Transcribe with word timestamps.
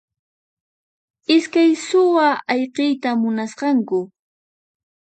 Iskay 1.35 1.71
suwa 1.85 2.27
ayqiyta 2.53 3.09
munasqaku. 3.21 3.99